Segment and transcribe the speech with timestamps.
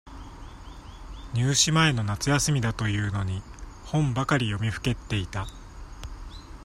[1.35, 3.43] 入試前の夏休みだというのに、
[3.85, 5.45] 本ばかり読みふけっていた。